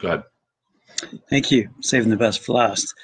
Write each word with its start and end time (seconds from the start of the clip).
Go 0.00 0.08
ahead. 0.08 0.22
Thank 1.28 1.50
you. 1.50 1.68
Saving 1.80 2.08
the 2.08 2.16
best 2.16 2.40
for 2.40 2.52
last. 2.52 2.94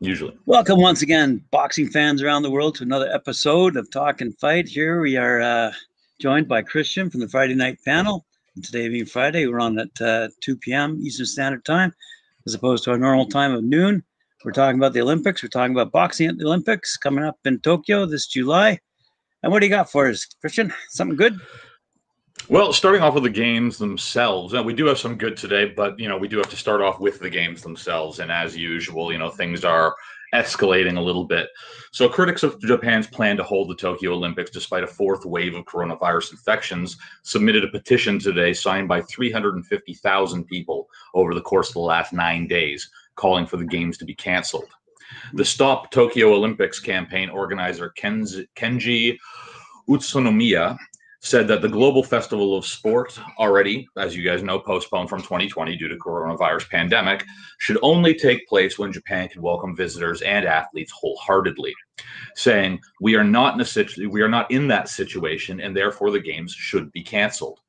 Usually. 0.00 0.34
Welcome 0.46 0.80
once 0.80 1.02
again, 1.02 1.44
boxing 1.50 1.88
fans 1.88 2.22
around 2.22 2.42
the 2.42 2.50
world, 2.50 2.74
to 2.76 2.84
another 2.84 3.10
episode 3.12 3.76
of 3.76 3.90
Talk 3.90 4.22
and 4.22 4.36
Fight. 4.38 4.66
Here 4.66 5.00
we 5.00 5.16
are 5.16 5.40
uh, 5.42 5.72
joined 6.20 6.48
by 6.48 6.62
Christian 6.62 7.10
from 7.10 7.20
the 7.20 7.28
Friday 7.28 7.54
night 7.54 7.78
panel. 7.84 8.24
And 8.54 8.64
today 8.64 8.88
being 8.88 9.04
Friday, 9.04 9.46
we're 9.46 9.60
on 9.60 9.78
at 9.78 10.00
uh, 10.00 10.28
2 10.40 10.56
p.m. 10.56 10.98
Eastern 11.02 11.26
Standard 11.26 11.64
Time, 11.66 11.94
as 12.46 12.54
opposed 12.54 12.84
to 12.84 12.92
our 12.92 12.98
normal 12.98 13.26
time 13.26 13.52
of 13.52 13.62
noon. 13.62 14.02
We're 14.42 14.52
talking 14.52 14.78
about 14.78 14.94
the 14.94 15.02
Olympics. 15.02 15.42
We're 15.42 15.50
talking 15.50 15.74
about 15.74 15.92
boxing 15.92 16.28
at 16.28 16.38
the 16.38 16.46
Olympics 16.46 16.96
coming 16.96 17.24
up 17.24 17.38
in 17.44 17.60
Tokyo 17.60 18.06
this 18.06 18.26
July. 18.26 18.78
And 19.42 19.52
what 19.52 19.60
do 19.60 19.66
you 19.66 19.70
got 19.70 19.90
for 19.90 20.08
us, 20.08 20.26
Christian? 20.40 20.72
Something 20.88 21.16
good? 21.16 21.38
Well, 22.48 22.72
starting 22.72 23.02
off 23.02 23.14
with 23.14 23.24
the 23.24 23.30
games 23.30 23.76
themselves, 23.76 24.54
and 24.54 24.64
we 24.64 24.72
do 24.72 24.86
have 24.86 24.98
some 24.98 25.16
good 25.16 25.36
today, 25.36 25.64
but 25.64 25.98
you 25.98 26.08
know 26.08 26.16
we 26.16 26.28
do 26.28 26.36
have 26.36 26.48
to 26.50 26.56
start 26.56 26.80
off 26.80 27.00
with 27.00 27.18
the 27.18 27.28
games 27.28 27.60
themselves. 27.60 28.20
And 28.20 28.30
as 28.30 28.56
usual, 28.56 29.10
you 29.10 29.18
know 29.18 29.30
things 29.30 29.64
are 29.64 29.96
escalating 30.32 30.96
a 30.96 31.00
little 31.00 31.24
bit. 31.24 31.48
So 31.90 32.08
critics 32.08 32.44
of 32.44 32.60
Japan's 32.60 33.08
plan 33.08 33.36
to 33.38 33.42
hold 33.42 33.68
the 33.68 33.74
Tokyo 33.74 34.12
Olympics 34.12 34.52
despite 34.52 34.84
a 34.84 34.86
fourth 34.86 35.24
wave 35.24 35.56
of 35.56 35.64
coronavirus 35.64 36.32
infections 36.32 36.96
submitted 37.24 37.64
a 37.64 37.68
petition 37.68 38.20
today 38.20 38.52
signed 38.52 38.86
by 38.86 39.02
350,000 39.02 40.44
people 40.44 40.88
over 41.14 41.34
the 41.34 41.40
course 41.40 41.70
of 41.70 41.74
the 41.74 41.80
last 41.80 42.12
9 42.12 42.46
days 42.46 42.88
calling 43.16 43.46
for 43.46 43.56
the 43.56 43.64
games 43.64 43.98
to 43.98 44.04
be 44.04 44.14
canceled. 44.14 44.68
The 45.32 45.44
Stop 45.44 45.90
Tokyo 45.90 46.32
Olympics 46.32 46.78
campaign 46.78 47.28
organizer 47.28 47.92
Kenji 47.96 49.18
Utsunomiya 49.88 50.78
said 51.26 51.48
that 51.48 51.60
the 51.60 51.68
global 51.68 52.02
festival 52.02 52.56
of 52.56 52.64
sport 52.64 53.18
already 53.38 53.88
as 53.96 54.16
you 54.16 54.22
guys 54.22 54.42
know 54.42 54.58
postponed 54.58 55.08
from 55.08 55.20
2020 55.20 55.76
due 55.76 55.88
to 55.88 55.96
coronavirus 55.96 56.68
pandemic 56.70 57.24
should 57.58 57.78
only 57.82 58.14
take 58.14 58.46
place 58.48 58.78
when 58.78 58.92
japan 58.92 59.28
can 59.28 59.42
welcome 59.42 59.74
visitors 59.74 60.22
and 60.22 60.44
athletes 60.44 60.92
wholeheartedly 60.92 61.74
saying 62.34 62.80
we 63.00 63.16
are 63.16 63.24
not 63.24 63.54
in 63.54 63.60
a 63.60 63.64
situ- 63.64 64.10
we 64.10 64.22
are 64.22 64.28
not 64.28 64.50
in 64.50 64.68
that 64.68 64.88
situation 64.88 65.60
and 65.60 65.76
therefore 65.76 66.10
the 66.10 66.20
games 66.20 66.52
should 66.52 66.92
be 66.92 67.02
canceled. 67.02 67.60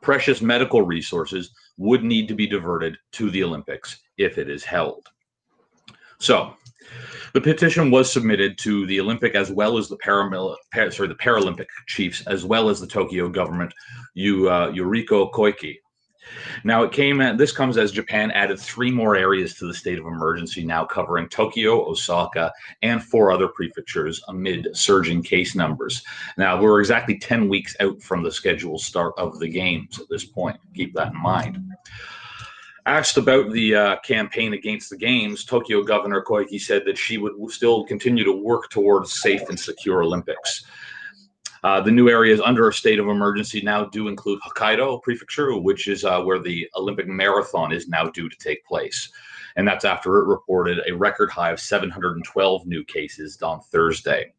Precious 0.00 0.40
medical 0.40 0.82
resources 0.82 1.50
would 1.76 2.02
need 2.02 2.26
to 2.28 2.34
be 2.34 2.46
diverted 2.46 2.96
to 3.12 3.30
the 3.30 3.42
olympics 3.42 4.00
if 4.16 4.38
it 4.38 4.48
is 4.48 4.64
held. 4.64 5.06
So 6.18 6.54
the 7.32 7.40
petition 7.40 7.90
was 7.90 8.12
submitted 8.12 8.58
to 8.58 8.86
the 8.86 9.00
Olympic 9.00 9.34
as 9.34 9.50
well 9.50 9.78
as 9.78 9.88
the 9.88 9.98
Paramil- 9.98 10.56
sorry, 10.74 11.08
the 11.08 11.14
Paralympic 11.14 11.66
chiefs, 11.86 12.26
as 12.26 12.44
well 12.44 12.68
as 12.68 12.80
the 12.80 12.86
Tokyo 12.86 13.28
government, 13.28 13.72
Yu, 14.14 14.48
uh, 14.48 14.72
Yuriko 14.72 15.30
Koike. 15.30 15.78
Now, 16.64 16.82
it 16.84 16.92
came. 16.92 17.18
This 17.36 17.50
comes 17.50 17.76
as 17.76 17.90
Japan 17.90 18.30
added 18.30 18.60
three 18.60 18.90
more 18.90 19.16
areas 19.16 19.54
to 19.54 19.66
the 19.66 19.74
state 19.74 19.98
of 19.98 20.06
emergency, 20.06 20.64
now 20.64 20.84
covering 20.84 21.28
Tokyo, 21.28 21.84
Osaka, 21.88 22.52
and 22.82 23.02
four 23.02 23.32
other 23.32 23.48
prefectures 23.48 24.22
amid 24.28 24.68
surging 24.72 25.22
case 25.22 25.56
numbers. 25.56 26.02
Now, 26.36 26.60
we're 26.60 26.80
exactly 26.80 27.18
ten 27.18 27.48
weeks 27.48 27.74
out 27.80 28.00
from 28.02 28.22
the 28.22 28.30
scheduled 28.30 28.80
start 28.80 29.14
of 29.18 29.38
the 29.40 29.48
games 29.48 29.98
at 29.98 30.08
this 30.08 30.24
point. 30.24 30.56
Keep 30.74 30.94
that 30.94 31.12
in 31.12 31.20
mind. 31.20 31.58
Asked 32.86 33.18
about 33.18 33.52
the 33.52 33.74
uh, 33.74 33.96
campaign 34.00 34.54
against 34.54 34.90
the 34.90 34.96
games, 34.96 35.44
Tokyo 35.44 35.82
Governor 35.82 36.24
Koike 36.26 36.60
said 36.60 36.82
that 36.86 36.96
she 36.96 37.18
would 37.18 37.34
still 37.50 37.84
continue 37.84 38.24
to 38.24 38.32
work 38.32 38.70
towards 38.70 39.20
safe 39.20 39.48
and 39.48 39.58
secure 39.58 40.02
Olympics. 40.02 40.64
Uh, 41.62 41.80
the 41.80 41.90
new 41.90 42.08
areas 42.08 42.40
under 42.40 42.68
a 42.68 42.72
state 42.72 42.98
of 42.98 43.06
emergency 43.08 43.60
now 43.60 43.84
do 43.84 44.08
include 44.08 44.40
Hokkaido 44.40 45.02
Prefecture, 45.02 45.56
which 45.58 45.88
is 45.88 46.04
uh, 46.04 46.22
where 46.22 46.38
the 46.38 46.66
Olympic 46.74 47.06
marathon 47.06 47.70
is 47.70 47.86
now 47.86 48.08
due 48.08 48.30
to 48.30 48.36
take 48.38 48.64
place. 48.64 49.10
And 49.56 49.68
that's 49.68 49.84
after 49.84 50.18
it 50.18 50.26
reported 50.26 50.80
a 50.88 50.96
record 50.96 51.30
high 51.30 51.50
of 51.50 51.60
712 51.60 52.66
new 52.66 52.82
cases 52.84 53.40
on 53.42 53.60
Thursday. 53.60 54.32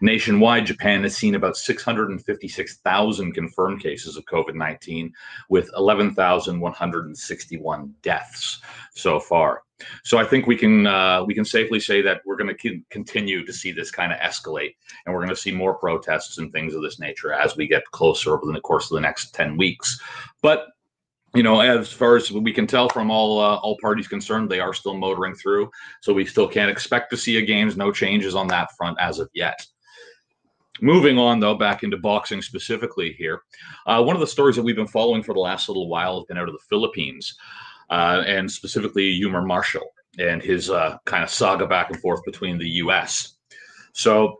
Nationwide, 0.00 0.66
Japan 0.66 1.02
has 1.02 1.16
seen 1.16 1.34
about 1.34 1.56
656,000 1.56 3.32
confirmed 3.32 3.82
cases 3.82 4.16
of 4.16 4.24
COVID 4.26 4.54
19, 4.54 5.12
with 5.48 5.68
11,161 5.76 7.94
deaths 8.02 8.60
so 8.94 9.18
far. 9.18 9.62
So 10.04 10.18
I 10.18 10.24
think 10.24 10.46
we 10.46 10.56
can 10.56 10.86
uh, 10.86 11.24
we 11.24 11.34
can 11.34 11.44
safely 11.44 11.80
say 11.80 12.00
that 12.00 12.22
we're 12.24 12.36
going 12.36 12.56
to 12.56 12.80
continue 12.90 13.44
to 13.44 13.52
see 13.52 13.72
this 13.72 13.90
kind 13.90 14.12
of 14.12 14.18
escalate, 14.20 14.74
and 15.04 15.14
we're 15.14 15.20
going 15.20 15.34
to 15.34 15.36
see 15.36 15.52
more 15.52 15.74
protests 15.74 16.38
and 16.38 16.50
things 16.50 16.74
of 16.74 16.82
this 16.82 16.98
nature 16.98 17.32
as 17.32 17.56
we 17.56 17.66
get 17.66 17.84
closer 17.90 18.34
over 18.34 18.50
the 18.50 18.60
course 18.60 18.90
of 18.90 18.94
the 18.94 19.02
next 19.02 19.34
ten 19.34 19.58
weeks. 19.58 20.00
But 20.40 20.68
you 21.36 21.42
know, 21.42 21.60
as 21.60 21.92
far 21.92 22.16
as 22.16 22.30
we 22.30 22.52
can 22.52 22.66
tell 22.66 22.88
from 22.88 23.10
all 23.10 23.38
uh, 23.40 23.56
all 23.56 23.76
parties 23.80 24.08
concerned, 24.08 24.48
they 24.48 24.60
are 24.60 24.74
still 24.74 24.96
motoring 24.96 25.34
through. 25.34 25.70
So 26.02 26.12
we 26.12 26.26
still 26.26 26.48
can't 26.48 26.70
expect 26.70 27.10
to 27.10 27.16
see 27.16 27.36
a 27.38 27.42
games. 27.42 27.76
No 27.76 27.92
changes 27.92 28.34
on 28.34 28.48
that 28.48 28.70
front 28.76 28.98
as 29.00 29.18
of 29.18 29.28
yet. 29.34 29.64
Moving 30.80 31.18
on, 31.18 31.40
though, 31.40 31.54
back 31.54 31.82
into 31.82 31.96
boxing 31.96 32.42
specifically 32.42 33.12
here. 33.12 33.42
Uh, 33.86 34.02
one 34.02 34.14
of 34.14 34.20
the 34.20 34.26
stories 34.26 34.56
that 34.56 34.62
we've 34.62 34.76
been 34.76 34.86
following 34.86 35.22
for 35.22 35.32
the 35.32 35.40
last 35.40 35.68
little 35.68 35.88
while 35.88 36.18
has 36.18 36.26
been 36.26 36.36
out 36.36 36.48
of 36.48 36.54
the 36.54 36.60
Philippines, 36.68 37.34
uh, 37.90 38.22
and 38.26 38.50
specifically 38.50 39.18
Eumir 39.18 39.46
Marcial 39.46 39.86
and 40.18 40.42
his 40.42 40.70
uh, 40.70 40.98
kind 41.04 41.22
of 41.22 41.30
saga 41.30 41.66
back 41.66 41.90
and 41.90 42.00
forth 42.00 42.20
between 42.24 42.58
the 42.58 42.68
U.S. 42.68 43.36
So 43.92 44.38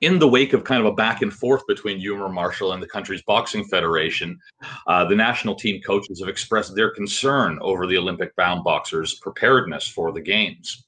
in 0.00 0.18
the 0.18 0.28
wake 0.28 0.52
of 0.52 0.64
kind 0.64 0.80
of 0.80 0.86
a 0.86 0.94
back 0.94 1.22
and 1.22 1.32
forth 1.32 1.66
between 1.66 2.00
Eumir 2.00 2.32
Marcial 2.32 2.72
and 2.72 2.82
the 2.82 2.88
country's 2.88 3.22
boxing 3.22 3.64
federation, 3.64 4.38
uh, 4.86 5.04
the 5.04 5.14
national 5.14 5.54
team 5.54 5.80
coaches 5.82 6.20
have 6.20 6.28
expressed 6.28 6.74
their 6.74 6.90
concern 6.90 7.58
over 7.62 7.86
the 7.86 7.96
Olympic 7.96 8.34
bound 8.36 8.64
boxers' 8.64 9.14
preparedness 9.14 9.86
for 9.86 10.12
the 10.12 10.20
games. 10.20 10.86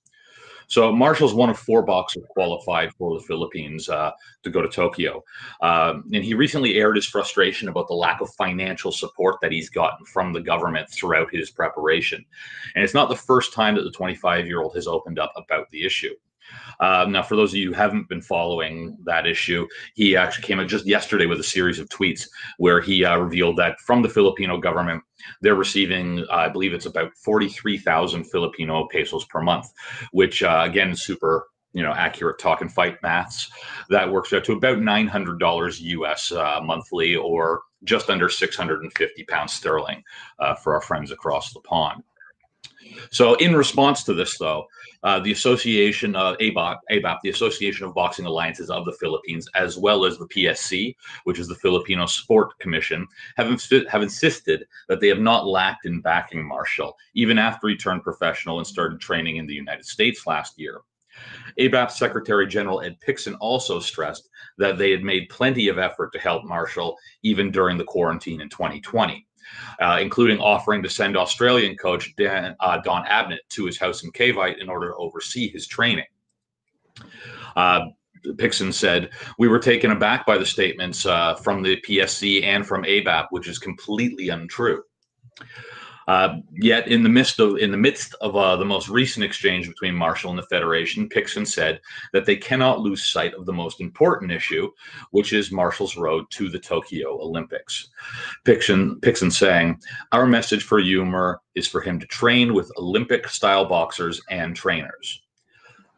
So 0.68 0.92
Marcial's 0.92 1.32
one 1.32 1.48
of 1.48 1.58
four 1.58 1.82
boxers 1.82 2.24
qualified 2.28 2.92
for 2.92 3.18
the 3.18 3.24
Philippines 3.24 3.88
uh, 3.88 4.10
to 4.42 4.50
go 4.50 4.60
to 4.60 4.68
Tokyo, 4.68 5.24
um, 5.62 6.04
and 6.12 6.22
he 6.22 6.34
recently 6.34 6.76
aired 6.76 6.96
his 6.96 7.06
frustration 7.06 7.68
about 7.68 7.88
the 7.88 7.94
lack 7.94 8.20
of 8.20 8.28
financial 8.34 8.92
support 8.92 9.36
that 9.40 9.50
he's 9.50 9.70
gotten 9.70 10.04
from 10.04 10.34
the 10.34 10.42
government 10.42 10.90
throughout 10.90 11.32
his 11.32 11.50
preparation. 11.50 12.22
And 12.74 12.84
it's 12.84 12.92
not 12.92 13.08
the 13.08 13.16
first 13.16 13.54
time 13.54 13.76
that 13.76 13.82
the 13.82 13.92
25-year-old 13.92 14.74
has 14.74 14.86
opened 14.86 15.18
up 15.18 15.32
about 15.36 15.70
the 15.70 15.86
issue. 15.86 16.14
Um, 16.80 17.12
now, 17.12 17.22
for 17.22 17.36
those 17.36 17.52
of 17.52 17.58
you 17.58 17.68
who 17.68 17.74
haven't 17.74 18.08
been 18.08 18.22
following 18.22 18.96
that 19.04 19.26
issue, 19.26 19.66
he 19.94 20.16
actually 20.16 20.46
came 20.46 20.60
out 20.60 20.68
just 20.68 20.86
yesterday 20.86 21.26
with 21.26 21.40
a 21.40 21.44
series 21.44 21.78
of 21.78 21.88
tweets 21.88 22.28
where 22.58 22.80
he 22.80 23.04
uh, 23.04 23.16
revealed 23.18 23.56
that 23.56 23.80
from 23.80 24.02
the 24.02 24.08
Filipino 24.08 24.58
government, 24.58 25.02
they're 25.40 25.54
receiving, 25.54 26.20
uh, 26.30 26.34
I 26.34 26.48
believe 26.48 26.72
it's 26.72 26.86
about 26.86 27.16
43,000 27.16 28.24
Filipino 28.24 28.86
pesos 28.90 29.24
per 29.24 29.40
month, 29.40 29.72
which 30.12 30.42
uh, 30.42 30.62
again, 30.64 30.94
super 30.94 31.46
you 31.74 31.82
know 31.82 31.92
accurate 31.92 32.38
talk 32.38 32.60
and 32.60 32.72
fight 32.72 32.96
maths. 33.02 33.50
That 33.90 34.10
works 34.10 34.32
out 34.32 34.44
to 34.44 34.52
about 34.52 34.78
$900 34.78 35.80
us 35.80 36.32
uh, 36.32 36.60
monthly 36.62 37.16
or 37.16 37.62
just 37.84 38.10
under 38.10 38.28
650 38.28 39.24
pounds 39.24 39.52
sterling 39.52 40.02
uh, 40.38 40.54
for 40.54 40.74
our 40.74 40.80
friends 40.80 41.10
across 41.10 41.52
the 41.52 41.60
pond 41.60 42.02
so, 43.10 43.34
in 43.34 43.54
response 43.54 44.04
to 44.04 44.14
this, 44.14 44.38
though, 44.38 44.66
uh, 45.02 45.20
the 45.20 45.32
Association 45.32 46.16
of 46.16 46.36
ABOP, 46.38 46.78
ABOP, 46.90 47.18
the 47.22 47.30
Association 47.30 47.86
of 47.86 47.94
Boxing 47.94 48.26
Alliances 48.26 48.70
of 48.70 48.84
the 48.84 48.92
Philippines, 48.92 49.48
as 49.54 49.78
well 49.78 50.04
as 50.04 50.18
the 50.18 50.26
PSC, 50.26 50.94
which 51.24 51.38
is 51.38 51.48
the 51.48 51.54
Filipino 51.54 52.06
Sport 52.06 52.58
Commission, 52.58 53.06
have, 53.36 53.48
have 53.88 54.02
insisted 54.02 54.66
that 54.88 55.00
they 55.00 55.08
have 55.08 55.20
not 55.20 55.46
lacked 55.46 55.86
in 55.86 56.00
backing 56.00 56.46
Marcial, 56.46 56.96
even 57.14 57.38
after 57.38 57.68
he 57.68 57.76
turned 57.76 58.02
professional 58.02 58.58
and 58.58 58.66
started 58.66 59.00
training 59.00 59.36
in 59.36 59.46
the 59.46 59.54
United 59.54 59.84
States 59.84 60.26
last 60.26 60.58
year. 60.58 60.80
ABAP 61.58 61.90
Secretary 61.90 62.46
General 62.46 62.80
Ed 62.80 63.00
Picson 63.00 63.34
also 63.36 63.80
stressed 63.80 64.28
that 64.56 64.78
they 64.78 64.90
had 64.92 65.02
made 65.02 65.28
plenty 65.28 65.68
of 65.68 65.78
effort 65.78 66.12
to 66.12 66.18
help 66.18 66.44
Marcial 66.44 66.96
even 67.22 67.50
during 67.50 67.76
the 67.76 67.84
quarantine 67.84 68.40
in 68.40 68.48
2020 68.48 69.27
uh, 69.80 69.98
including 70.00 70.38
offering 70.38 70.82
to 70.82 70.88
send 70.88 71.16
Australian 71.16 71.76
coach 71.76 72.14
Dan, 72.16 72.56
uh, 72.60 72.78
Don 72.78 73.04
Abnett 73.04 73.38
to 73.50 73.64
his 73.64 73.78
house 73.78 74.04
in 74.04 74.12
Cavite 74.12 74.60
in 74.60 74.68
order 74.68 74.90
to 74.90 74.96
oversee 74.96 75.50
his 75.50 75.66
training. 75.66 76.06
Uh, 77.56 77.86
Picson 78.36 78.72
said, 78.72 79.10
We 79.38 79.48
were 79.48 79.58
taken 79.58 79.90
aback 79.90 80.26
by 80.26 80.38
the 80.38 80.46
statements 80.46 81.06
uh, 81.06 81.34
from 81.36 81.62
the 81.62 81.80
PSC 81.88 82.42
and 82.44 82.66
from 82.66 82.84
ABAP, 82.84 83.28
which 83.30 83.48
is 83.48 83.58
completely 83.58 84.28
untrue. 84.30 84.82
Uh, 86.08 86.38
yet, 86.54 86.88
in 86.88 87.02
the 87.02 87.08
midst 87.08 87.38
of 87.38 87.58
in 87.58 87.70
the 87.70 87.76
midst 87.76 88.14
of 88.22 88.34
uh, 88.34 88.56
the 88.56 88.64
most 88.64 88.88
recent 88.88 89.22
exchange 89.22 89.68
between 89.68 89.94
Marcial 89.94 90.30
and 90.30 90.38
the 90.38 90.46
Federation, 90.46 91.06
Picson 91.06 91.44
said 91.44 91.82
that 92.14 92.24
they 92.24 92.34
cannot 92.34 92.80
lose 92.80 93.04
sight 93.04 93.34
of 93.34 93.44
the 93.44 93.52
most 93.52 93.82
important 93.82 94.32
issue, 94.32 94.70
which 95.10 95.34
is 95.34 95.52
Marcial's 95.52 95.98
road 95.98 96.24
to 96.30 96.48
the 96.48 96.58
Tokyo 96.58 97.20
Olympics. 97.20 97.90
Picson, 98.44 98.98
Picson 99.00 99.30
saying, 99.30 99.78
"Our 100.12 100.26
message 100.26 100.62
for 100.62 100.80
Eumir 100.80 101.36
is 101.54 101.68
for 101.68 101.82
him 101.82 102.00
to 102.00 102.06
train 102.06 102.54
with 102.54 102.72
Olympic-style 102.78 103.66
boxers 103.66 104.22
and 104.30 104.56
trainers. 104.56 105.20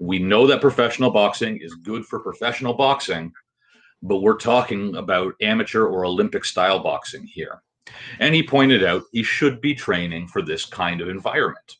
We 0.00 0.18
know 0.18 0.44
that 0.48 0.60
professional 0.60 1.12
boxing 1.12 1.60
is 1.62 1.74
good 1.76 2.04
for 2.04 2.18
professional 2.18 2.74
boxing." 2.74 3.32
But 4.02 4.22
we're 4.22 4.38
talking 4.38 4.96
about 4.96 5.34
amateur 5.40 5.84
or 5.84 6.04
Olympic 6.04 6.44
style 6.44 6.80
boxing 6.80 7.26
here 7.26 7.62
And 8.18 8.34
he 8.34 8.42
pointed 8.42 8.84
out 8.84 9.02
he 9.12 9.22
should 9.22 9.60
be 9.60 9.74
training 9.74 10.28
for 10.28 10.42
this 10.42 10.64
kind 10.64 11.00
of 11.00 11.08
environment, 11.08 11.76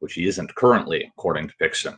which 0.00 0.14
he 0.14 0.26
isn't 0.26 0.54
currently, 0.54 1.10
according 1.16 1.48
to 1.48 1.56
Picson. 1.56 1.96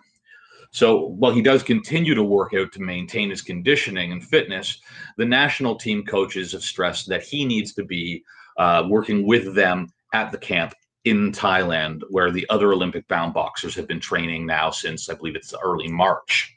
So 0.71 1.06
while 1.06 1.33
he 1.33 1.43
does 1.43 1.62
continue 1.62 2.15
to 2.15 2.23
work 2.23 2.53
out 2.55 2.73
to 2.73 2.81
maintain 2.81 3.31
his 3.31 3.43
conditioning 3.43 4.12
and 4.12 4.23
fitness, 4.23 4.81
the 5.17 5.25
national 5.25 5.77
team 5.77 6.05
coaches 6.05 6.53
have 6.53 6.62
stressed 6.62 7.09
that 7.09 7.23
he 7.23 7.45
needs 7.45 7.73
to 7.75 7.85
be 7.85 8.23
uh, 8.59 8.85
working 8.89 9.27
with 9.27 9.55
them 9.55 9.89
at 10.12 10.31
the 10.31 10.39
camp 10.39 10.75
in 11.05 11.33
Thailand, 11.33 12.03
where 12.11 12.31
the 12.31 12.47
other 12.51 12.73
Olympic 12.73 13.09
bound 13.09 13.33
boxers 13.33 13.75
have 13.75 13.89
been 13.89 14.01
training 14.01 14.44
now 14.44 14.71
since 14.71 15.09
I 15.09 15.15
believe 15.15 15.37
it's 15.37 15.55
early 15.62 15.89
March. 15.89 16.55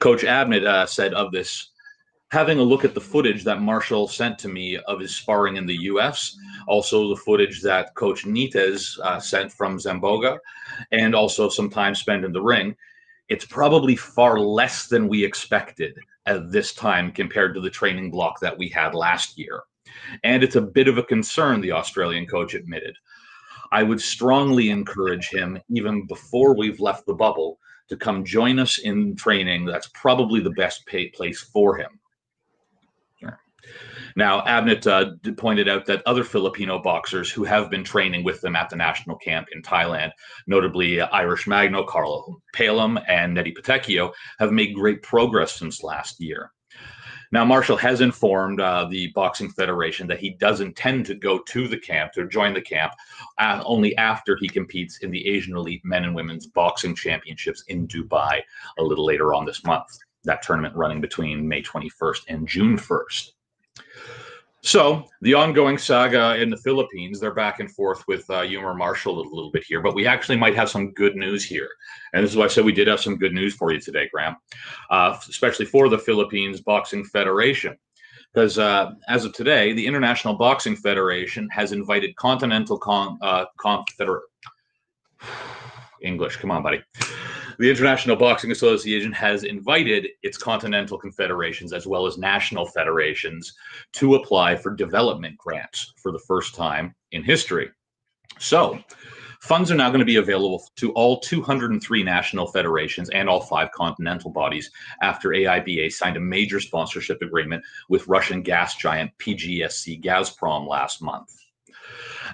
Coach 0.00 0.22
Abnett 0.22 0.66
uh, 0.66 0.86
said 0.86 1.14
of 1.14 1.30
this 1.30 1.70
having 2.30 2.60
a 2.60 2.62
look 2.62 2.84
at 2.84 2.94
the 2.94 3.00
footage 3.00 3.42
that 3.42 3.60
Marcial 3.60 4.06
sent 4.06 4.38
to 4.38 4.48
me 4.48 4.76
of 4.86 5.00
his 5.00 5.14
sparring 5.14 5.56
in 5.56 5.66
the 5.66 5.82
US, 5.82 6.36
also 6.68 7.08
the 7.08 7.20
footage 7.20 7.60
that 7.62 7.94
Coach 7.96 8.24
Nites 8.24 8.98
uh, 9.02 9.18
sent 9.18 9.52
from 9.52 9.78
Zamboanga, 9.78 10.38
and 10.92 11.14
also 11.14 11.48
some 11.48 11.68
time 11.68 11.94
spent 11.94 12.24
in 12.24 12.32
the 12.32 12.42
ring, 12.42 12.76
it's 13.28 13.44
probably 13.44 13.96
far 13.96 14.38
less 14.38 14.86
than 14.86 15.08
we 15.08 15.24
expected 15.24 15.96
at 16.26 16.52
this 16.52 16.72
time 16.72 17.10
compared 17.10 17.54
to 17.54 17.60
the 17.60 17.70
training 17.70 18.10
block 18.10 18.38
that 18.40 18.56
we 18.56 18.68
had 18.68 18.94
last 18.94 19.36
year. 19.36 19.62
And 20.22 20.44
it's 20.44 20.56
a 20.56 20.60
bit 20.60 20.86
of 20.86 20.98
a 20.98 21.02
concern, 21.02 21.60
the 21.60 21.72
Australian 21.72 22.26
coach 22.26 22.54
admitted. 22.54 22.96
I 23.72 23.82
would 23.82 24.00
strongly 24.00 24.70
encourage 24.70 25.28
him, 25.30 25.58
even 25.68 26.06
before 26.06 26.56
we've 26.56 26.80
left 26.80 27.06
the 27.06 27.14
bubble, 27.14 27.58
to 27.88 27.96
come 27.96 28.24
join 28.24 28.60
us 28.60 28.78
in 28.78 29.16
training. 29.16 29.64
That's 29.64 29.90
probably 29.94 30.40
the 30.40 30.50
best 30.50 30.86
place 30.86 31.40
for 31.40 31.76
him. 31.76 32.00
Now, 34.16 34.42
Abnett 34.42 34.86
uh, 34.86 35.32
pointed 35.34 35.68
out 35.68 35.86
that 35.86 36.02
other 36.06 36.24
Filipino 36.24 36.80
boxers 36.80 37.30
who 37.30 37.44
have 37.44 37.70
been 37.70 37.84
training 37.84 38.24
with 38.24 38.40
them 38.40 38.56
at 38.56 38.68
the 38.68 38.76
national 38.76 39.16
camp 39.16 39.48
in 39.52 39.62
Thailand, 39.62 40.10
notably 40.46 41.00
Irish 41.00 41.46
Magno, 41.46 41.84
Carlo 41.84 42.40
Paalam, 42.54 43.02
and 43.08 43.36
Nesthy 43.36 43.54
Petecio, 43.56 44.12
have 44.38 44.52
made 44.52 44.74
great 44.74 45.02
progress 45.02 45.52
since 45.52 45.82
last 45.82 46.20
year. 46.20 46.50
Now, 47.32 47.44
Marcial 47.44 47.76
has 47.76 48.00
informed 48.00 48.60
uh, 48.60 48.88
the 48.90 49.12
Boxing 49.14 49.50
Federation 49.50 50.08
that 50.08 50.18
he 50.18 50.30
does 50.30 50.60
intend 50.60 51.06
to 51.06 51.14
go 51.14 51.38
to 51.38 51.68
the 51.68 51.78
camp, 51.78 52.12
to 52.14 52.26
join 52.26 52.54
the 52.54 52.60
camp, 52.60 52.92
uh, 53.38 53.62
only 53.64 53.96
after 53.96 54.36
he 54.36 54.48
competes 54.48 54.98
in 54.98 55.12
the 55.12 55.24
Asian 55.28 55.56
Elite 55.56 55.84
Men 55.84 56.02
and 56.02 56.14
Women's 56.14 56.48
Boxing 56.48 56.94
Championships 56.96 57.62
in 57.68 57.86
Dubai 57.86 58.40
a 58.78 58.82
little 58.82 59.04
later 59.04 59.32
on 59.32 59.46
this 59.46 59.64
month. 59.64 59.96
That 60.24 60.42
tournament 60.42 60.74
running 60.74 61.00
between 61.00 61.46
May 61.46 61.62
21st 61.62 62.22
and 62.28 62.48
June 62.48 62.76
1st. 62.76 63.30
So 64.62 65.06
the 65.22 65.32
ongoing 65.32 65.78
saga 65.78 66.36
in 66.40 66.50
the 66.50 66.56
Philippines, 66.58 67.18
they're 67.18 67.32
back 67.32 67.60
and 67.60 67.70
forth 67.70 68.06
with 68.06 68.28
uh, 68.28 68.42
Marcial 68.74 69.18
a 69.18 69.22
little 69.22 69.50
bit 69.50 69.64
here, 69.64 69.80
but 69.80 69.94
we 69.94 70.06
actually 70.06 70.36
might 70.36 70.54
have 70.54 70.68
some 70.68 70.92
good 70.92 71.16
news 71.16 71.42
here. 71.44 71.68
And 72.12 72.22
this 72.22 72.30
is 72.30 72.36
why 72.36 72.44
I 72.44 72.48
said 72.48 72.66
we 72.66 72.72
did 72.72 72.86
have 72.86 73.00
some 73.00 73.16
good 73.16 73.32
news 73.32 73.54
for 73.54 73.72
you 73.72 73.80
today, 73.80 74.10
Graham, 74.12 74.36
uh, 74.90 75.16
especially 75.28 75.64
for 75.64 75.88
the 75.88 75.98
Philippines 75.98 76.60
Boxing 76.60 77.04
Federation. 77.04 77.74
Because 78.32 78.58
uh, 78.58 78.92
as 79.08 79.24
of 79.24 79.32
today, 79.32 79.72
the 79.72 79.86
International 79.86 80.34
Boxing 80.34 80.76
Federation 80.76 81.48
has 81.48 81.72
invited 81.72 82.14
Continental 82.16 82.78
Con- 82.78 83.18
uh, 83.22 83.46
English. 86.02 86.36
Come 86.36 86.50
on, 86.50 86.62
buddy 86.62 86.82
the 87.60 87.68
International 87.68 88.16
Boxing 88.16 88.52
Association 88.52 89.12
has 89.12 89.44
invited 89.44 90.08
its 90.22 90.38
continental 90.38 90.96
confederations 90.96 91.74
as 91.74 91.86
well 91.86 92.06
as 92.06 92.16
national 92.16 92.64
federations 92.64 93.52
to 93.92 94.14
apply 94.14 94.56
for 94.56 94.74
development 94.74 95.36
grants 95.36 95.92
for 95.98 96.10
the 96.10 96.18
first 96.20 96.54
time 96.54 96.94
in 97.12 97.22
history. 97.22 97.68
So, 98.38 98.78
funds 99.42 99.70
are 99.70 99.74
now 99.74 99.90
going 99.90 99.98
to 99.98 100.06
be 100.06 100.16
available 100.16 100.66
to 100.76 100.90
all 100.92 101.20
203 101.20 102.02
national 102.02 102.46
federations 102.46 103.10
and 103.10 103.28
all 103.28 103.42
five 103.42 103.70
continental 103.72 104.30
bodies 104.30 104.70
after 105.02 105.28
AIBA 105.28 105.92
signed 105.92 106.16
a 106.16 106.20
major 106.20 106.60
sponsorship 106.60 107.20
agreement 107.20 107.62
with 107.90 108.08
Russian 108.08 108.40
gas 108.40 108.76
giant 108.76 109.10
PGSC 109.18 110.02
Gazprom 110.02 110.66
last 110.66 111.02
month 111.02 111.39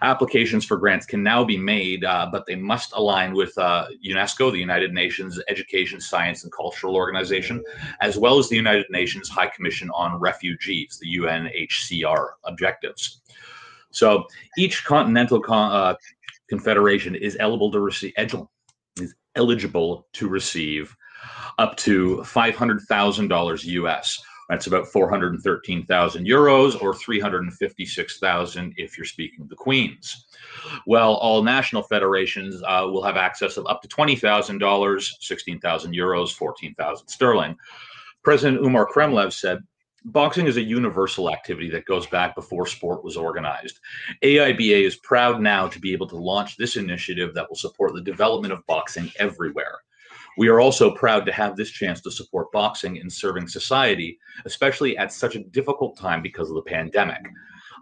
applications 0.03 0.65
for 0.65 0.77
grants 0.77 1.07
can 1.07 1.23
now 1.23 1.45
be 1.45 1.57
made, 1.57 2.05
uh, 2.05 2.29
but 2.31 2.47
they 2.47 2.57
must 2.57 2.93
align 2.95 3.35
with 3.35 3.57
uh, 3.59 3.87
UNESCO, 4.05 4.53
the 4.53 4.59
United 4.59 4.93
Nations 4.93 5.41
Education, 5.49 6.01
Science, 6.01 6.45
and 6.45 6.53
Cultural 6.53 6.95
Organization, 6.95 7.63
as 8.01 8.19
well 8.19 8.39
as 8.39 8.49
the 8.49 8.57
United 8.57 8.87
Nations 8.91 9.29
High 9.29 9.49
Commission 9.49 9.91
on 9.95 10.19
Refugees, 10.21 10.99
the 11.01 11.17
UNHCR 11.17 12.29
objectives. 12.45 13.23
So 13.91 14.27
each 14.59 14.85
continental 14.85 15.41
con- 15.41 15.73
uh, 15.73 15.95
confederation 16.49 17.15
is 17.15 17.37
eligible 17.41 17.73
to 17.73 17.81
receive 17.81 18.13
is 19.01 19.15
eligible 19.35 20.07
to 20.15 20.29
receive 20.29 20.97
up 21.59 21.77
to 21.77 22.23
five 22.25 22.55
hundred 22.55 22.83
thousand 22.83 23.29
dollars 23.29 23.65
US 23.65 24.23
that's 24.49 24.67
about 24.67 24.87
413,000 24.87 26.27
euros 26.27 26.81
or 26.81 26.95
356,000 26.95 28.75
if 28.77 28.97
you're 28.97 29.05
speaking 29.05 29.43
of 29.43 29.49
the 29.49 29.57
Queens. 29.57 30.27
Well, 30.87 31.15
all 31.15 31.43
national 31.43 31.83
federations 31.83 32.63
uh, 32.63 32.87
will 32.91 33.03
have 33.03 33.17
access 33.17 33.57
of 33.57 33.67
up 33.67 33.83
to 33.83 33.89
$20,000, 33.89 35.09
16,000 35.21 35.95
euros, 35.95 36.33
14,000 36.33 37.09
sterling. 37.09 37.57
President 38.23 38.65
Umar 38.65 38.87
Kremlev 38.87 39.33
said, 39.33 39.63
Boxing 40.07 40.47
is 40.47 40.57
a 40.57 40.63
universal 40.63 41.33
activity 41.33 41.69
that 41.71 41.85
goes 41.85 42.07
back 42.07 42.37
before 42.37 42.65
sport 42.65 43.03
was 43.03 43.17
organized. 43.17 43.81
AIBA 44.23 44.85
is 44.85 44.95
proud 44.95 45.41
now 45.41 45.67
to 45.67 45.81
be 45.81 45.93
able 45.93 46.07
to 46.07 46.17
launch 46.17 46.57
this 46.57 46.77
initiative 46.77 47.35
that 47.35 47.49
will 47.49 47.57
support 47.57 47.93
the 47.93 48.01
development 48.01 48.53
of 48.53 48.65
boxing 48.67 49.11
everywhere. 49.19 49.81
We 50.37 50.49
are 50.49 50.61
also 50.61 50.91
proud 50.91 51.25
to 51.27 51.33
have 51.33 51.57
this 51.57 51.71
chance 51.71 52.01
to 52.03 52.11
support 52.11 52.53
boxing 52.53 52.97
in 52.97 53.09
serving 53.09 53.49
society, 53.49 54.19
especially 54.45 54.97
at 54.99 55.13
such 55.13 55.35
a 55.35 55.45
difficult 55.45 55.97
time 55.97 56.23
because 56.23 56.51
of 56.51 56.57
the 56.57 56.63
pandemic. 56.63 57.27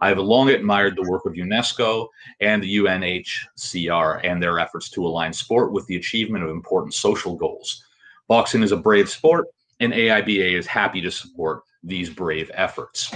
I 0.01 0.09
have 0.09 0.17
long 0.17 0.49
admired 0.49 0.95
the 0.95 1.09
work 1.09 1.25
of 1.25 1.33
UNESCO 1.33 2.07
and 2.39 2.61
the 2.61 2.77
UNHCR 2.77 4.21
and 4.23 4.41
their 4.41 4.59
efforts 4.59 4.89
to 4.91 5.05
align 5.05 5.33
sport 5.33 5.71
with 5.71 5.85
the 5.87 5.95
achievement 5.95 6.43
of 6.43 6.49
important 6.49 6.93
social 6.93 7.35
goals. 7.35 7.83
Boxing 8.27 8.63
is 8.63 8.71
a 8.71 8.77
brave 8.77 9.09
sport, 9.09 9.47
and 9.79 9.93
AIBA 9.93 10.57
is 10.57 10.65
happy 10.65 11.01
to 11.01 11.11
support 11.11 11.63
these 11.83 12.09
brave 12.09 12.49
efforts. 12.53 13.13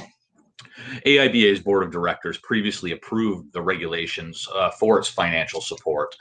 AIBA's 1.05 1.59
board 1.59 1.83
of 1.83 1.91
directors 1.91 2.37
previously 2.39 2.91
approved 2.91 3.51
the 3.53 3.61
regulations 3.61 4.47
uh, 4.55 4.71
for 4.71 4.99
its 4.99 5.07
financial 5.07 5.61
support 5.61 6.15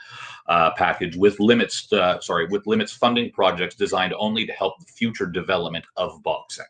uh, 0.47 0.71
package 0.71 1.15
with 1.15 1.39
limits, 1.39 1.91
uh, 1.93 2.19
sorry, 2.19 2.47
with 2.47 2.67
limits 2.67 2.91
funding 2.91 3.31
projects 3.31 3.75
designed 3.75 4.13
only 4.17 4.45
to 4.45 4.53
help 4.53 4.79
the 4.79 4.85
future 4.85 5.25
development 5.25 5.85
of 5.97 6.21
boxing. 6.23 6.65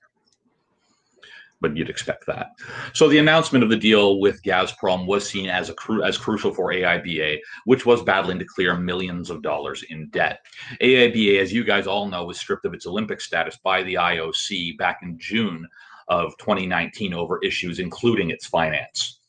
But 1.62 1.76
you'd 1.76 1.90
expect 1.90 2.26
that. 2.28 2.52
So 2.94 3.10
the 3.10 3.18
announcement 3.18 3.66
of 3.66 3.70
the 3.70 3.76
deal 3.76 4.22
with 4.22 4.42
Gazprom 4.44 5.06
was 5.06 5.28
seen 5.28 5.50
as 5.50 5.70
a 5.70 5.74
cru- 5.74 6.04
as 6.04 6.18
crucial 6.18 6.54
for 6.54 6.72
AIBA, 6.72 7.40
which 7.66 7.86
was 7.86 8.02
battling 8.02 8.40
to 8.40 8.46
clear 8.46 8.78
millions 8.78 9.30
of 9.30 9.42
dollars 9.42 9.84
in 9.90 10.08
debt. 10.10 10.40
AIBA, 10.82 11.42
as 11.42 11.52
you 11.52 11.66
guys 11.66 11.86
all 11.86 12.08
know, 12.08 12.24
was 12.24 12.40
stripped 12.40 12.66
of 12.66 12.74
its 12.74 12.88
Olympic 12.88 13.20
status 13.20 13.58
by 13.58 13.84
the 13.84 13.96
IOC 13.96 14.78
back 14.78 15.00
in 15.04 15.20
June 15.20 15.68
of 16.10 16.36
2019 16.38 17.14
over 17.14 17.40
issues 17.40 17.80
including 17.80 18.30
its 18.30 18.46
finance. 18.46 19.20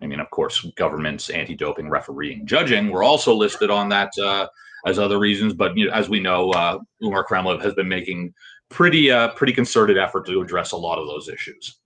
I 0.00 0.06
mean, 0.06 0.20
of 0.20 0.30
course, 0.30 0.64
governments, 0.76 1.30
anti-doping, 1.30 1.90
refereeing, 1.90 2.46
judging 2.46 2.90
were 2.90 3.02
also 3.02 3.34
listed 3.34 3.70
on 3.70 3.88
that 3.88 4.12
uh, 4.18 4.46
as 4.86 4.98
other 4.98 5.18
reasons. 5.18 5.54
But 5.54 5.76
you 5.76 5.86
know, 5.86 5.92
as 5.92 6.08
we 6.08 6.20
know, 6.20 6.50
uh, 6.50 6.78
Umar 7.02 7.26
Kremlev 7.26 7.60
has 7.62 7.74
been 7.74 7.88
making 7.88 8.32
pretty 8.68 9.10
uh, 9.10 9.28
pretty 9.28 9.52
concerted 9.52 9.98
effort 9.98 10.26
to 10.26 10.40
address 10.40 10.72
a 10.72 10.76
lot 10.76 10.98
of 10.98 11.06
those 11.06 11.28
issues. 11.28 11.78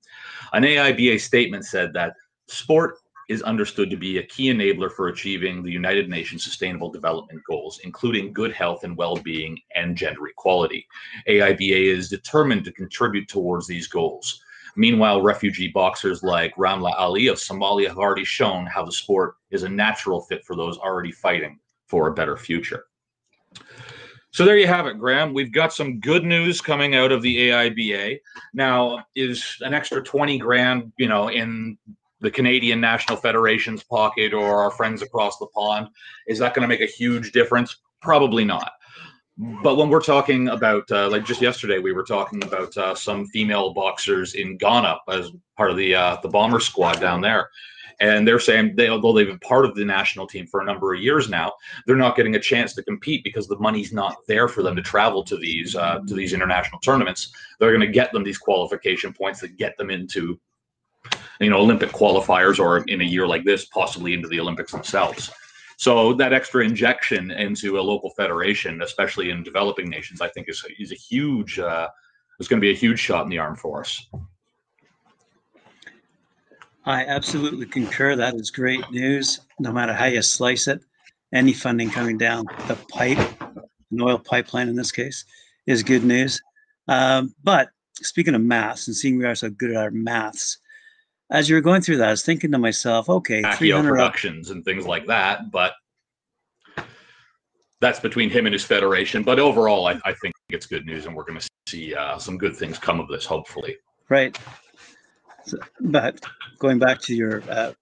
An 0.53 0.65
AIBA 0.65 1.21
statement 1.21 1.65
said 1.65 1.93
that 1.95 2.15
sport 2.49 2.97
is 3.33 3.43
understood 3.43 3.91
to 3.91 3.97
be 3.97 4.19
a 4.19 4.23
key 4.23 4.53
enabler 4.53 4.93
for 4.93 5.09
achieving 5.09 5.63
the 5.63 5.71
United 5.73 6.09
Nations 6.09 6.45
Sustainable 6.45 6.91
Development 6.91 7.43
Goals, 7.49 7.81
including 7.83 8.33
good 8.33 8.53
health 8.53 8.85
and 8.85 8.97
well 8.97 9.17
being 9.17 9.59
and 9.75 9.97
gender 9.97 10.29
equality. 10.29 10.87
AIBA 11.29 11.97
is 11.97 12.09
determined 12.09 12.65
to 12.65 12.73
contribute 12.73 13.29
towards 13.29 13.67
these 13.67 13.89
goals. 13.89 14.43
Meanwhile, 14.77 15.23
refugee 15.23 15.69
boxers 15.69 16.23
like 16.23 16.55
Ramla 16.57 16.95
Ali 16.99 17.27
of 17.29 17.37
Somalia 17.37 17.89
have 17.89 17.99
already 17.99 18.25
shown 18.25 18.67
how 18.67 18.85
the 18.85 18.93
sport 18.93 19.37
is 19.51 19.65
a 19.65 19.69
natural 19.69 20.23
fit 20.23 20.45
for 20.45 20.55
those 20.55 20.79
already 20.79 21.13
fighting 21.13 21.59
for 21.87 22.09
a 22.09 22.15
better 22.15 22.37
future. 22.37 22.85
So 24.31 24.47
there 24.47 24.57
you 24.57 24.67
have 24.67 24.87
it, 24.87 24.99
Graham. 24.99 25.35
We've 25.35 25.53
got 25.53 25.75
some 25.75 26.01
good 26.01 26.25
news 26.25 26.63
coming 26.63 26.95
out 26.95 27.13
of 27.13 27.21
the 27.21 27.51
AIBA. 27.51 28.19
Now, 28.55 29.05
is 29.15 29.59
an 29.61 29.75
extra 29.75 30.03
20 30.03 30.39
grand, 30.39 30.91
you 30.97 31.07
know, 31.07 31.29
in 31.29 31.77
the 32.23 32.31
Canadian 32.31 32.81
National 32.81 33.17
Federation's 33.17 33.83
pocket 33.85 34.33
or 34.33 34.63
our 34.63 34.71
friends 34.71 35.03
across 35.03 35.39
the 35.39 35.47
pond, 35.49 35.89
is 36.27 36.39
that 36.39 36.55
going 36.55 36.63
to 36.63 36.69
make 36.69 36.81
a 36.81 36.87
huge 36.87 37.33
difference? 37.33 37.77
Probably 38.01 38.45
not. 38.45 38.73
But 39.63 39.77
when 39.77 39.89
we're 39.89 40.03
talking 40.03 40.49
about, 40.49 40.91
uh, 40.91 41.09
like 41.11 41.25
just 41.25 41.41
yesterday, 41.41 41.79
we 41.79 41.93
were 41.93 42.05
talking 42.05 42.45
about 42.45 42.77
uh, 42.77 42.95
some 42.95 43.27
female 43.27 43.73
boxers 43.73 44.35
in 44.35 44.59
Ghana 44.59 44.99
as 45.09 45.31
part 45.57 45.71
of 45.71 45.77
the 45.77 45.95
uh, 45.95 46.17
the 46.23 46.29
bomber 46.29 46.61
squad 46.61 47.01
down 47.01 47.23
there, 47.23 47.49
And 48.03 48.27
they're 48.27 48.41
saying 48.41 48.75
they, 48.75 48.89
although 48.89 49.13
they've 49.13 49.27
been 49.27 49.39
part 49.39 49.65
of 49.65 49.77
the 49.77 49.85
national 49.85 50.27
team 50.27 50.47
for 50.47 50.61
a 50.61 50.65
number 50.65 50.93
of 50.93 51.01
years 51.01 51.29
now, 51.29 51.53
they're 51.87 51.97
not 51.97 52.17
getting 52.17 52.35
a 52.35 52.41
chance 52.41 52.75
to 52.75 52.83
compete 52.83 53.23
because 53.23 53.47
the 53.47 53.59
money's 53.59 53.93
not 53.93 54.17
there 54.27 54.49
for 54.49 54.63
them 54.63 54.75
to 54.75 54.83
travel 54.83 55.23
to 55.25 55.37
these 55.37 55.77
uh, 55.77 56.01
to 56.09 56.15
these 56.15 56.33
international 56.33 56.81
tournaments. 56.81 57.33
They're 57.59 57.71
going 57.71 57.87
to 57.87 57.93
get 57.93 58.13
them 58.13 58.25
these 58.25 58.39
qualification 58.39 59.13
points 59.13 59.41
that 59.41 59.57
get 59.57 59.77
them 59.79 59.91
into, 59.91 60.39
you 61.41 61.51
know, 61.51 61.59
Olympic 61.59 61.91
qualifiers, 61.91 62.59
or 62.59 62.79
in 62.85 63.01
a 63.01 63.05
year 63.05 63.27
like 63.27 63.45
this, 63.45 63.65
possibly 63.67 64.15
into 64.15 64.29
the 64.29 64.41
Olympics 64.41 64.73
themselves. 64.73 65.31
So 65.77 66.13
that 66.15 66.33
extra 66.33 66.65
injection 66.65 67.31
into 67.31 67.79
a 67.79 67.83
local 67.83 68.11
federation, 68.11 68.83
especially 68.83 69.31
in 69.31 69.43
developing 69.43 69.89
nations, 69.89 70.21
I 70.21 70.29
think 70.29 70.49
is 70.49 70.65
is 70.79 70.93
a 70.93 70.97
huge. 70.97 71.59
Uh, 71.59 71.89
is 72.41 72.49
going 72.49 72.61
to 72.61 72.65
be 72.65 72.73
a 72.73 72.75
huge 72.77 72.99
shot 72.99 73.25
in 73.25 73.31
the 73.31 73.39
arm 73.39 73.57
for 73.57 73.81
us. 73.81 74.09
I 76.85 77.05
absolutely 77.05 77.67
concur. 77.67 78.17
That 78.17 78.35
is 78.35 78.51
great 78.51 78.91
news, 78.91 79.41
no 79.61 79.73
matter 79.73 79.93
how 79.93 80.07
you 80.07 80.23
slice 80.23 80.67
it. 80.67 80.81
Any 81.33 81.53
funding 81.53 81.91
coming 81.91 82.19
down 82.19 82.47
the 82.67 82.77
pipe, 82.91 83.19
an 83.93 84.01
oil 84.01 84.19
pipeline 84.19 84.69
in 84.69 84.75
this 84.75 84.91
case, 84.91 85.25
is 85.67 85.83
good 85.83 86.05
news. 86.05 86.41
Um, 86.89 87.35
but 87.45 87.71
speaking 87.95 88.35
of 88.35 88.41
maths 88.41 88.89
and 88.89 88.97
seeing 88.97 89.17
we 89.17 89.25
are 89.25 89.37
so 89.37 89.49
good 89.49 89.71
at 89.71 89.77
our 89.77 89.91
maths, 89.93 90.59
as 91.33 91.49
you 91.49 91.55
were 91.55 91.63
going 91.63 91.81
through 91.81 91.97
that, 91.97 92.09
I 92.09 92.11
was 92.11 92.23
thinking 92.23 92.53
to 92.53 92.59
myself, 92.59 93.09
okay, 93.09 93.43
hundred 93.43 93.89
productions 93.89 94.51
and 94.51 94.65
things 94.65 94.87
like 94.87 95.07
that, 95.07 95.51
but 95.51 95.73
that's 97.81 97.99
between 97.99 98.31
him 98.31 98.47
and 98.47 98.53
his 98.53 98.63
federation. 98.63 99.23
But 99.23 99.41
overall, 99.41 99.87
I, 99.89 99.99
I 100.05 100.13
think 100.13 100.35
it's 100.51 100.67
good 100.67 100.85
news, 100.85 101.07
and 101.07 101.17
we're 101.17 101.25
going 101.25 101.41
to 101.41 101.49
see 101.67 101.95
uh, 101.95 102.19
some 102.19 102.37
good 102.37 102.55
things 102.55 102.79
come 102.79 103.01
of 103.01 103.09
this, 103.09 103.25
hopefully. 103.25 103.77
Right. 104.11 104.39
So, 105.47 105.57
but 105.81 106.21
going 106.59 106.79
back 106.79 107.01
to 107.01 107.15
your 107.15 107.43
uh, 107.49 107.73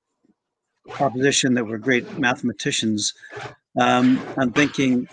proposition 0.89 1.53
that 1.55 1.67
we're 1.67 1.79
great 1.79 2.19
mathematicians, 2.19 3.15
um, 3.79 4.25
I'm 4.39 4.53
thinking 4.53 5.09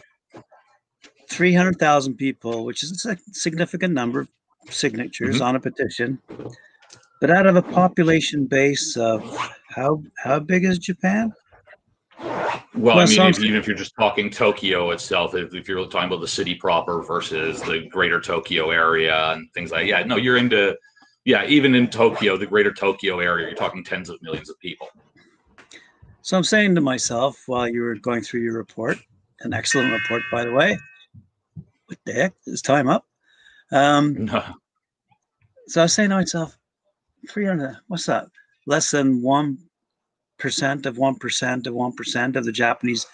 300,000 1.27 2.15
people, 2.15 2.65
which 2.65 2.83
is 2.83 3.03
a 3.05 3.17
significant 3.31 3.95
number 3.95 4.21
of 4.21 4.29
signatures 4.69 5.37
mm-hmm. 5.37 5.43
on 5.43 5.55
a 5.55 5.59
petition, 5.59 6.21
but 7.19 7.29
out 7.29 7.47
of 7.47 7.55
a 7.55 7.61
population 7.61 8.45
base 8.45 8.95
of 8.97 9.21
how 9.69 10.03
how 10.17 10.39
big 10.39 10.65
is 10.65 10.77
Japan? 10.77 11.33
Well, 12.75 12.99
I 12.99 13.05
mean, 13.05 13.21
if, 13.21 13.39
even 13.39 13.55
if 13.55 13.67
you're 13.67 13.75
just 13.75 13.95
talking 13.95 14.29
Tokyo 14.29 14.91
itself, 14.91 15.33
if, 15.33 15.53
if, 15.53 15.67
you're 15.67 15.83
talking 15.87 16.07
about 16.07 16.21
the 16.21 16.27
city 16.27 16.53
proper 16.55 17.01
versus 17.01 17.61
the 17.61 17.87
greater 17.89 18.19
Tokyo 18.19 18.69
area 18.69 19.31
and 19.31 19.51
things 19.53 19.71
like, 19.71 19.87
yeah, 19.87 20.03
no, 20.03 20.15
you're 20.15 20.37
into, 20.37 20.75
yeah, 21.25 21.45
even 21.45 21.73
in 21.73 21.87
Tokyo, 21.87 22.37
the 22.37 22.45
greater 22.45 22.71
Tokyo 22.71 23.19
area, 23.19 23.47
you're 23.47 23.55
talking 23.55 23.83
tens 23.83 24.09
of 24.09 24.21
millions 24.21 24.49
of 24.49 24.59
people. 24.59 24.89
So 26.21 26.37
I'm 26.37 26.43
saying 26.43 26.75
to 26.75 26.81
myself 26.81 27.43
while 27.47 27.67
you 27.67 27.81
were 27.81 27.95
going 27.95 28.21
through 28.21 28.41
your 28.41 28.57
report, 28.57 28.97
an 29.41 29.53
excellent 29.53 29.91
report, 29.91 30.21
by 30.31 30.43
the 30.43 30.51
way. 30.51 30.77
What 31.87 31.99
the 32.05 32.13
heck? 32.13 32.33
Is 32.45 32.61
time 32.61 32.87
up? 32.87 33.05
Um, 33.71 34.25
no. 34.25 34.43
So 35.69 35.81
I 35.81 35.83
was 35.83 35.93
saying 35.93 36.11
to 36.11 36.15
myself, 36.15 36.57
300, 37.29 37.77
what's 37.87 38.05
that? 38.05 38.27
Less 38.65 38.91
than 38.91 39.21
one 39.21 39.57
percent 40.39 40.85
of 40.85 40.97
one 40.97 41.15
percent 41.15 41.67
of 41.67 41.73
one 41.73 41.93
percent 41.93 42.35
of 42.35 42.45
the 42.45 42.51
Japanese 42.51 43.05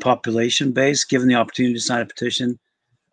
population 0.00 0.72
base, 0.72 1.04
given 1.04 1.28
the 1.28 1.34
opportunity 1.34 1.74
to 1.74 1.80
sign 1.80 2.00
a 2.02 2.06
petition, 2.06 2.58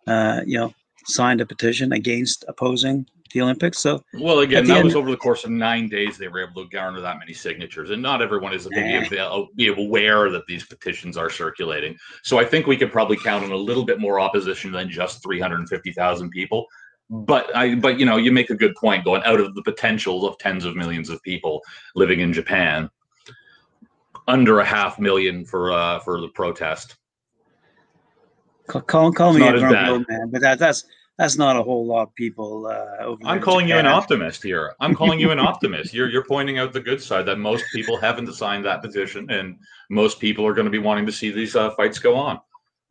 uh, 0.08 0.42
you 0.46 0.58
know, 0.58 0.74
signed 1.06 1.42
a 1.42 1.46
petition 1.46 1.94
against 1.94 2.46
opposing 2.48 3.06
the 3.34 3.42
Olympics. 3.42 3.80
So, 3.80 4.04
well, 4.14 4.40
again, 4.40 4.66
that 4.68 4.78
end, 4.78 4.86
was 4.86 4.96
over 4.96 5.12
the 5.12 5.18
course 5.18 5.44
of 5.44 5.52
nine 5.52 5.90
days 5.90 6.18
they 6.18 6.28
were 6.28 6.44
able 6.44 6.64
to 6.64 6.70
garner 6.70 7.02
that 7.02 7.20
many 7.20 7.34
signatures, 7.34 7.90
and 7.90 8.02
not 8.02 8.22
everyone 8.22 8.54
is 8.54 8.66
going 8.68 9.10
to 9.10 9.48
be 9.56 9.68
aware 9.68 10.30
that 10.30 10.48
these 10.48 10.66
petitions 10.66 11.18
are 11.18 11.30
circulating. 11.30 11.98
So, 12.24 12.40
I 12.40 12.46
think 12.46 12.66
we 12.66 12.78
could 12.78 12.92
probably 12.92 13.18
count 13.18 13.44
on 13.44 13.52
a 13.52 13.58
little 13.58 13.86
bit 13.86 14.00
more 14.00 14.20
opposition 14.20 14.72
than 14.72 14.90
just 14.90 15.22
three 15.22 15.40
hundred 15.40 15.68
fifty 15.70 15.92
thousand 15.92 16.30
people. 16.32 16.66
But 17.10 17.56
I, 17.56 17.76
but 17.76 18.00
you 18.00 18.06
know, 18.06 18.18
you 18.18 18.32
make 18.32 18.50
a 18.50 18.56
good 18.56 18.76
point. 18.76 19.06
Going 19.06 19.22
out 19.24 19.40
of 19.40 19.54
the 19.54 19.62
potential 19.62 20.28
of 20.28 20.38
tens 20.40 20.66
of 20.66 20.76
millions 20.76 21.10
of 21.10 21.22
people 21.22 21.62
living 21.94 22.20
in 22.20 22.34
Japan, 22.34 22.90
under 24.28 24.60
a 24.60 24.66
half 24.66 25.00
million 25.00 25.46
for 25.46 25.72
uh 25.72 26.00
for 26.00 26.20
the 26.20 26.30
protest. 26.30 26.96
Call, 28.68 29.12
call, 29.12 29.34
me 29.34 29.48
a 29.48 29.60
grumpy 29.60 30.06
man, 30.10 30.30
but 30.32 30.42
that, 30.42 30.58
that's 30.58 30.86
that's 31.18 31.38
not 31.38 31.56
a 31.56 31.64
whole 31.64 31.86
lot 31.86 32.04
of 32.04 32.16
people. 32.16 32.66
Uh, 32.66 33.16
I'm 33.24 33.40
calling 33.40 33.68
you 33.68 33.76
an 33.76 33.86
optimist 33.86 34.44
here. 34.44 34.74
I'm 34.80 34.96
calling 34.96 35.20
you 35.20 35.32
an 35.32 35.40
optimist. 35.40 35.94
You're 35.94 36.10
you're 36.10 36.26
pointing 36.26 36.58
out 36.58 36.74
the 36.74 36.80
good 36.80 37.02
side 37.02 37.26
that 37.28 37.38
most 37.38 37.64
people 37.74 37.98
haven't 37.98 38.34
signed 38.34 38.66
that 38.66 38.82
petition, 38.82 39.30
and 39.30 39.58
most 39.90 40.20
people 40.20 40.46
are 40.46 40.54
going 40.54 40.66
to 40.66 40.72
be 40.72 40.80
wanting 40.80 41.06
to 41.06 41.12
see 41.12 41.32
these 41.32 41.56
uh, 41.56 41.72
fights 41.72 42.00
go 42.00 42.16
on. 42.16 42.40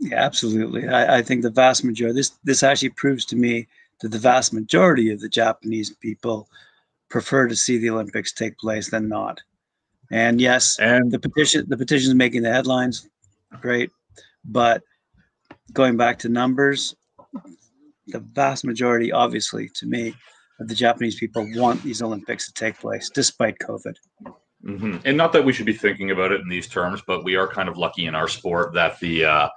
Yeah, 0.00 0.22
absolutely. 0.22 0.88
I, 0.88 1.18
I 1.18 1.22
think 1.22 1.42
the 1.42 1.50
vast 1.50 1.84
majority. 1.84 2.16
This 2.16 2.30
this 2.44 2.62
actually 2.62 2.90
proves 2.90 3.24
to 3.26 3.36
me 3.36 3.66
that 4.04 4.10
the 4.10 4.18
vast 4.18 4.52
majority 4.52 5.10
of 5.10 5.20
the 5.20 5.30
Japanese 5.30 5.88
people 5.88 6.46
prefer 7.08 7.48
to 7.48 7.56
see 7.56 7.78
the 7.78 7.88
Olympics 7.88 8.34
take 8.34 8.54
place 8.58 8.90
than 8.90 9.08
not. 9.08 9.40
And 10.10 10.42
yes, 10.42 10.78
and 10.78 11.10
the 11.10 11.18
petition 11.18 11.64
the 11.68 11.78
petition 11.78 12.10
is 12.10 12.14
making 12.14 12.42
the 12.42 12.52
headlines. 12.52 13.08
Great. 13.62 13.90
But 14.44 14.82
going 15.72 15.96
back 15.96 16.18
to 16.18 16.28
numbers, 16.28 16.94
the 18.08 18.18
vast 18.18 18.66
majority, 18.66 19.10
obviously, 19.10 19.70
to 19.76 19.86
me, 19.86 20.14
of 20.60 20.68
the 20.68 20.74
Japanese 20.74 21.18
people 21.18 21.48
want 21.54 21.82
these 21.82 22.02
Olympics 22.02 22.46
to 22.46 22.52
take 22.52 22.78
place 22.78 23.08
despite 23.08 23.58
COVID. 23.60 23.94
Mm-hmm. 24.64 24.98
And 25.04 25.16
not 25.16 25.32
that 25.34 25.44
we 25.44 25.52
should 25.52 25.66
be 25.66 25.74
thinking 25.74 26.10
about 26.10 26.32
it 26.32 26.40
in 26.40 26.48
these 26.48 26.66
terms, 26.66 27.02
but 27.06 27.22
we 27.22 27.36
are 27.36 27.46
kind 27.46 27.68
of 27.68 27.76
lucky 27.76 28.06
in 28.06 28.14
our 28.14 28.28
sport 28.28 28.72
that 28.72 28.98
the 28.98 29.24
uh, 29.26 29.48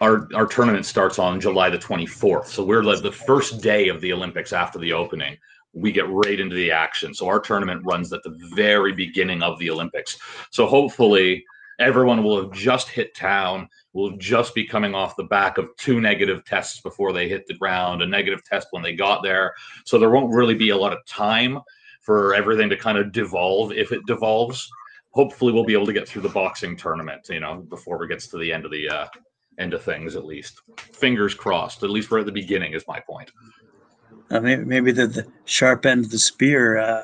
our 0.00 0.28
our 0.34 0.46
tournament 0.46 0.86
starts 0.86 1.18
on 1.18 1.40
July 1.40 1.70
the 1.70 1.78
24th. 1.78 2.46
So 2.46 2.64
we're 2.64 2.84
like 2.84 3.02
the 3.02 3.10
first 3.10 3.60
day 3.60 3.88
of 3.88 4.00
the 4.00 4.12
Olympics 4.12 4.52
after 4.52 4.78
the 4.78 4.92
opening 4.92 5.36
we 5.72 5.92
get 5.92 6.08
right 6.08 6.40
into 6.40 6.56
the 6.56 6.70
action. 6.70 7.14
So 7.14 7.26
our 7.26 7.40
tournament 7.40 7.82
runs 7.84 8.12
at 8.12 8.22
the 8.22 8.36
very 8.54 8.92
beginning 8.92 9.42
of 9.42 9.58
the 9.58 9.70
Olympics. 9.70 10.18
So 10.50 10.66
hopefully 10.66 11.44
everyone 11.78 12.24
will 12.24 12.42
have 12.42 12.52
just 12.52 12.88
hit 12.88 13.14
town, 13.14 13.68
will 13.92 14.16
just 14.16 14.54
be 14.54 14.66
coming 14.66 14.94
off 14.94 15.16
the 15.16 15.24
back 15.24 15.58
of 15.58 15.68
two 15.76 16.00
negative 16.00 16.44
tests 16.44 16.80
before 16.80 17.12
they 17.12 17.28
hit 17.28 17.46
the 17.46 17.54
ground, 17.54 18.02
a 18.02 18.06
negative 18.06 18.42
test 18.44 18.68
when 18.70 18.82
they 18.82 18.94
got 18.94 19.22
there. 19.22 19.54
So 19.84 19.98
there 19.98 20.10
won't 20.10 20.34
really 20.34 20.54
be 20.54 20.70
a 20.70 20.76
lot 20.76 20.92
of 20.92 21.04
time 21.06 21.60
for 22.08 22.34
everything 22.34 22.70
to 22.70 22.76
kind 22.76 22.96
of 22.96 23.12
devolve 23.12 23.70
if 23.70 23.92
it 23.92 24.00
devolves. 24.06 24.66
Hopefully 25.10 25.52
we'll 25.52 25.62
be 25.62 25.74
able 25.74 25.84
to 25.84 25.92
get 25.92 26.08
through 26.08 26.22
the 26.22 26.30
boxing 26.30 26.74
tournament, 26.74 27.28
you 27.28 27.38
know, 27.38 27.56
before 27.68 28.02
it 28.02 28.08
gets 28.08 28.28
to 28.28 28.38
the 28.38 28.50
end 28.50 28.64
of 28.64 28.70
the 28.70 28.88
uh, 28.88 29.06
end 29.58 29.74
of 29.74 29.82
things 29.82 30.16
at 30.16 30.24
least. 30.24 30.62
Fingers 30.78 31.34
crossed. 31.34 31.82
At 31.82 31.90
least 31.90 32.10
we're 32.10 32.20
at 32.20 32.24
the 32.24 32.32
beginning 32.32 32.72
is 32.72 32.82
my 32.88 32.98
point. 32.98 33.30
Uh, 34.30 34.40
maybe 34.40 34.64
maybe 34.64 34.90
the, 34.90 35.06
the, 35.06 35.26
sharp 35.44 35.84
end 35.84 36.06
of 36.06 36.10
the 36.10 36.18
spear 36.18 36.78
uh, 36.78 37.02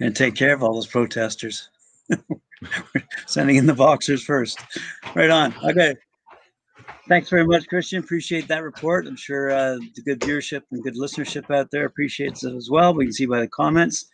to 0.00 0.10
take 0.12 0.34
care 0.34 0.54
of 0.54 0.62
all 0.62 0.72
those 0.72 0.86
protesters. 0.86 1.68
Sending 3.26 3.56
in 3.56 3.66
the 3.66 3.74
boxers 3.74 4.24
first. 4.24 4.60
Right 5.14 5.28
on. 5.28 5.54
Okay. 5.62 5.94
Thanks 7.06 7.28
very 7.28 7.46
much, 7.46 7.68
Christian. 7.68 8.02
Appreciate 8.02 8.48
that 8.48 8.62
report. 8.62 9.06
I'm 9.06 9.14
sure 9.16 9.50
uh, 9.50 9.76
the 9.94 10.02
good 10.02 10.20
viewership 10.20 10.62
and 10.70 10.82
good 10.82 10.96
listenership 10.96 11.54
out 11.54 11.70
there 11.70 11.84
appreciates 11.84 12.44
it 12.44 12.54
as 12.54 12.70
well. 12.70 12.94
We 12.94 13.04
can 13.04 13.12
see 13.12 13.26
by 13.26 13.40
the 13.40 13.48
comments. 13.48 14.06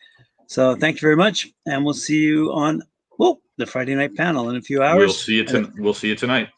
So 0.47 0.75
thank 0.77 0.97
you 0.97 1.01
very 1.01 1.17
much, 1.17 1.49
and 1.67 1.85
we'll 1.85 1.95
see 1.95 2.23
you 2.23 2.53
on 2.53 2.83
well 3.19 3.41
the 3.57 3.67
Friday 3.67 3.95
night 3.95 4.15
panel 4.15 4.51
in 4.51 4.57
a 4.57 4.61
few 4.61 4.83
hours. 4.83 4.99
We'll 4.99 5.13
see 5.13 5.37
you. 5.37 5.73
We'll 5.79 5.95
see 5.95 6.09
you 6.09 6.17
tonight. 6.17 6.49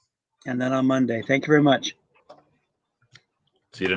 And 0.47 0.61
then 0.61 0.73
on 0.73 0.87
Monday. 0.87 1.23
Thank 1.27 1.45
you 1.45 1.51
very 1.51 1.63
much. 1.63 1.97
See 3.73 3.85
you 3.85 3.89
tonight. 3.89 3.95